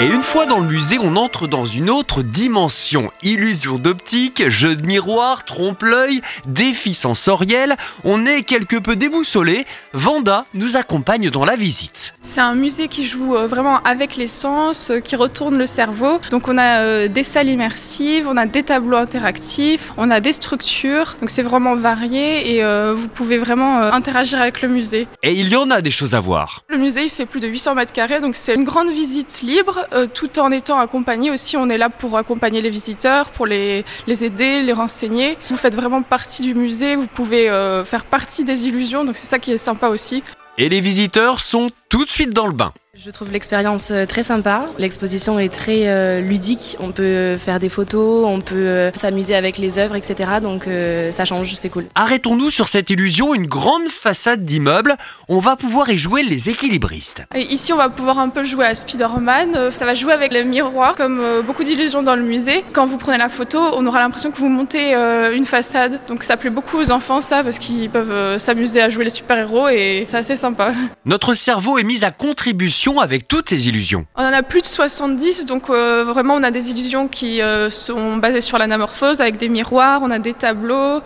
Et 0.00 0.06
une 0.06 0.22
fois 0.22 0.46
dans 0.46 0.60
le 0.60 0.66
musée, 0.68 0.96
on 1.00 1.16
entre 1.16 1.48
dans 1.48 1.64
une 1.64 1.90
autre 1.90 2.22
dimension. 2.22 3.10
Illusion 3.24 3.78
d'optique, 3.78 4.48
jeu 4.48 4.76
de 4.76 4.86
miroir, 4.86 5.44
trompe-l'œil, 5.44 6.20
défi 6.46 6.94
sensoriel. 6.94 7.74
On 8.04 8.24
est 8.24 8.44
quelque 8.44 8.76
peu 8.76 8.94
déboussolé. 8.94 9.66
Vanda 9.94 10.44
nous 10.54 10.76
accompagne 10.76 11.30
dans 11.30 11.44
la 11.44 11.56
visite. 11.56 12.14
C'est 12.22 12.40
un 12.40 12.54
musée 12.54 12.86
qui 12.86 13.04
joue 13.04 13.34
euh, 13.34 13.48
vraiment 13.48 13.82
avec 13.82 14.14
les 14.14 14.28
sens, 14.28 14.92
euh, 14.92 15.00
qui 15.00 15.16
retourne 15.16 15.58
le 15.58 15.66
cerveau. 15.66 16.20
Donc 16.30 16.46
on 16.46 16.58
a 16.58 16.82
euh, 16.82 17.08
des 17.08 17.24
salles 17.24 17.48
immersives, 17.48 18.28
on 18.28 18.36
a 18.36 18.46
des 18.46 18.62
tableaux 18.62 18.98
interactifs, 18.98 19.92
on 19.96 20.12
a 20.12 20.20
des 20.20 20.32
structures. 20.32 21.16
Donc 21.18 21.30
c'est 21.30 21.42
vraiment 21.42 21.74
varié 21.74 22.54
et 22.54 22.62
vous 22.92 23.08
pouvez 23.08 23.38
vraiment 23.38 23.78
interagir 23.80 24.40
avec 24.40 24.62
le 24.62 24.68
musée. 24.68 25.08
Et 25.24 25.32
il 25.32 25.48
y 25.48 25.56
en 25.56 25.70
a 25.70 25.80
des 25.80 25.90
choses 25.90 26.14
à 26.14 26.20
voir. 26.20 26.62
Le 26.68 26.78
musée 26.78 27.02
il 27.02 27.10
fait 27.10 27.26
plus 27.26 27.40
de 27.40 27.48
800 27.48 27.74
mètres 27.74 27.92
carrés, 27.92 28.20
donc 28.20 28.36
c'est 28.36 28.54
une 28.54 28.64
grande 28.64 28.90
visite 28.90 29.40
libre 29.42 29.87
euh, 29.92 30.06
tout 30.12 30.38
en 30.38 30.50
étant 30.50 30.78
accompagné 30.78 31.30
aussi. 31.30 31.56
On 31.56 31.68
est 31.68 31.78
là 31.78 31.88
pour 31.88 32.16
accompagner 32.16 32.60
les 32.60 32.70
visiteurs, 32.70 33.30
pour 33.30 33.46
les, 33.46 33.84
les 34.06 34.24
aider, 34.24 34.62
les 34.62 34.72
renseigner. 34.72 35.38
Vous 35.50 35.56
faites 35.56 35.74
vraiment 35.74 36.02
partie 36.02 36.42
du 36.42 36.54
musée, 36.54 36.96
vous 36.96 37.06
pouvez 37.06 37.48
euh, 37.48 37.84
faire 37.84 38.04
partie 38.04 38.44
des 38.44 38.66
illusions, 38.66 39.04
donc 39.04 39.16
c'est 39.16 39.26
ça 39.26 39.38
qui 39.38 39.52
est 39.52 39.58
sympa 39.58 39.88
aussi. 39.88 40.22
Et 40.56 40.68
les 40.68 40.80
visiteurs 40.80 41.40
sont 41.40 41.70
tout 41.88 42.04
de 42.04 42.10
suite 42.10 42.30
dans 42.30 42.46
le 42.46 42.52
bain. 42.52 42.72
Je 43.00 43.12
trouve 43.12 43.30
l'expérience 43.30 43.92
euh, 43.92 44.06
très 44.06 44.24
sympa. 44.24 44.66
L'exposition 44.76 45.38
est 45.38 45.54
très 45.54 45.86
euh, 45.86 46.20
ludique. 46.20 46.76
On 46.80 46.90
peut 46.90 47.36
faire 47.36 47.60
des 47.60 47.68
photos, 47.68 48.26
on 48.26 48.40
peut 48.40 48.56
euh, 48.56 48.90
s'amuser 48.92 49.36
avec 49.36 49.56
les 49.56 49.78
œuvres, 49.78 49.94
etc. 49.94 50.28
Donc 50.42 50.68
ça 51.12 51.24
change, 51.24 51.54
c'est 51.54 51.68
cool. 51.68 51.86
Arrêtons-nous 51.94 52.50
sur 52.50 52.68
cette 52.68 52.90
illusion, 52.90 53.34
une 53.34 53.46
grande 53.46 53.86
façade 53.88 54.44
d'immeuble. 54.44 54.96
On 55.28 55.38
va 55.38 55.54
pouvoir 55.54 55.90
y 55.90 55.98
jouer 55.98 56.24
les 56.24 56.48
équilibristes. 56.48 57.22
Et 57.36 57.52
ici, 57.52 57.72
on 57.72 57.76
va 57.76 57.88
pouvoir 57.88 58.18
un 58.18 58.30
peu 58.30 58.42
jouer 58.42 58.66
à 58.66 58.74
Spider-Man. 58.74 59.70
Ça 59.76 59.84
va 59.84 59.94
jouer 59.94 60.12
avec 60.12 60.32
le 60.32 60.42
miroir, 60.42 60.96
comme 60.96 61.22
beaucoup 61.46 61.62
d'illusions 61.62 62.02
dans 62.02 62.16
le 62.16 62.22
musée. 62.22 62.64
Quand 62.72 62.86
vous 62.86 62.96
prenez 62.96 63.18
la 63.18 63.28
photo, 63.28 63.58
on 63.74 63.86
aura 63.86 64.00
l'impression 64.00 64.30
que 64.30 64.38
vous 64.38 64.48
montez 64.48 64.94
une 64.94 65.44
façade. 65.44 66.00
Donc 66.08 66.24
ça 66.24 66.36
plaît 66.36 66.50
beaucoup 66.50 66.78
aux 66.78 66.90
enfants, 66.90 67.20
ça, 67.20 67.44
parce 67.44 67.58
qu'ils 67.58 67.90
peuvent 67.90 68.38
s'amuser 68.38 68.80
à 68.80 68.88
jouer 68.88 69.04
les 69.04 69.10
super-héros 69.10 69.68
et 69.68 70.04
c'est 70.08 70.16
assez 70.16 70.36
sympa. 70.36 70.72
Notre 71.04 71.34
cerveau 71.34 71.78
est 71.78 71.84
mis 71.84 72.04
à 72.04 72.10
contribution 72.10 72.87
avec 72.96 73.28
toutes 73.28 73.50
ces 73.50 73.68
illusions 73.68 74.06
On 74.16 74.22
en 74.22 74.32
a 74.32 74.42
plus 74.42 74.62
de 74.62 74.66
70, 74.66 75.44
donc 75.46 75.68
euh, 75.68 76.04
vraiment 76.04 76.34
on 76.34 76.42
a 76.42 76.50
des 76.50 76.70
illusions 76.70 77.06
qui 77.06 77.42
euh, 77.42 77.68
sont 77.68 78.16
basées 78.16 78.40
sur 78.40 78.56
l'anamorphose 78.56 79.20
avec 79.20 79.36
des 79.36 79.48
miroirs, 79.48 80.00
on 80.02 80.10
a 80.10 80.18
des 80.18 80.32
tableaux, 80.32 81.02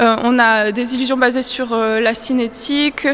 euh, 0.00 0.16
on 0.22 0.38
a 0.38 0.72
des 0.72 0.94
illusions 0.94 1.16
basées 1.16 1.42
sur 1.42 1.74
la 1.74 2.14
cinétique, 2.14 3.08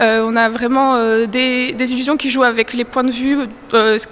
on 0.00 0.36
a 0.36 0.48
vraiment 0.48 0.96
des, 1.26 1.72
des, 1.72 1.92
illusions 1.92 2.16
qui 2.16 2.30
jouent 2.30 2.44
avec 2.44 2.72
les 2.72 2.84
points 2.84 3.04
de 3.04 3.10
vue. 3.10 3.38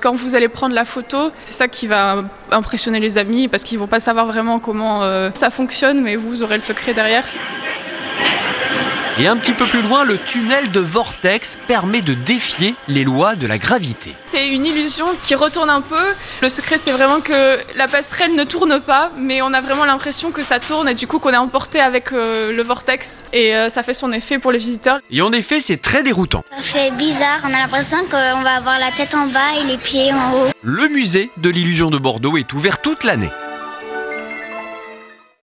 quand 0.00 0.14
vous 0.14 0.34
allez 0.34 0.48
prendre 0.48 0.74
la 0.74 0.84
photo, 0.84 1.30
c'est 1.42 1.52
ça 1.52 1.68
qui 1.68 1.86
va 1.86 2.24
impressionner 2.50 3.00
les 3.00 3.18
amis 3.18 3.48
parce 3.48 3.62
qu'ils 3.62 3.78
vont 3.78 3.86
pas 3.86 4.00
savoir 4.00 4.26
vraiment 4.26 4.58
comment 4.58 5.02
ça 5.34 5.50
fonctionne, 5.50 6.02
mais 6.02 6.16
vous 6.16 6.42
aurez 6.42 6.56
le 6.56 6.60
secret 6.60 6.92
derrière. 6.92 7.26
Et 9.18 9.26
un 9.26 9.38
petit 9.38 9.54
peu 9.54 9.64
plus 9.64 9.80
loin, 9.80 10.04
le 10.04 10.18
tunnel 10.18 10.70
de 10.70 10.80
vortex 10.80 11.58
permet 11.66 12.02
de 12.02 12.12
défier 12.12 12.74
les 12.86 13.02
lois 13.02 13.34
de 13.34 13.46
la 13.46 13.56
gravité. 13.56 14.14
C'est 14.26 14.48
une 14.48 14.66
illusion 14.66 15.06
qui 15.24 15.34
retourne 15.34 15.70
un 15.70 15.80
peu. 15.80 15.96
Le 16.42 16.50
secret, 16.50 16.76
c'est 16.76 16.90
vraiment 16.90 17.22
que 17.22 17.58
la 17.76 17.88
passerelle 17.88 18.34
ne 18.34 18.44
tourne 18.44 18.78
pas, 18.78 19.10
mais 19.16 19.40
on 19.40 19.54
a 19.54 19.62
vraiment 19.62 19.86
l'impression 19.86 20.32
que 20.32 20.42
ça 20.42 20.60
tourne 20.60 20.86
et 20.90 20.94
du 20.94 21.06
coup 21.06 21.18
qu'on 21.18 21.32
est 21.32 21.38
emporté 21.38 21.80
avec 21.80 22.12
euh, 22.12 22.52
le 22.52 22.62
vortex 22.62 23.24
et 23.32 23.56
euh, 23.56 23.70
ça 23.70 23.82
fait 23.82 23.94
son 23.94 24.12
effet 24.12 24.38
pour 24.38 24.52
les 24.52 24.58
visiteurs. 24.58 24.98
Et 25.10 25.22
en 25.22 25.32
effet, 25.32 25.60
c'est 25.60 25.78
très 25.78 26.02
déroutant. 26.02 26.44
Ça 26.54 26.62
fait 26.62 26.90
bizarre, 26.90 27.40
on 27.44 27.54
a 27.54 27.58
l'impression 27.60 27.98
qu'on 28.10 28.42
va 28.42 28.56
avoir 28.56 28.78
la 28.78 28.90
tête 28.92 29.14
en 29.14 29.28
bas 29.28 29.40
et 29.58 29.64
les 29.64 29.78
pieds 29.78 30.12
en 30.12 30.34
haut. 30.34 30.50
Le 30.62 30.88
musée 30.88 31.30
de 31.38 31.48
l'illusion 31.48 31.90
de 31.90 31.96
Bordeaux 31.96 32.36
est 32.36 32.52
ouvert 32.52 32.82
toute 32.82 33.02
l'année. 33.02 33.30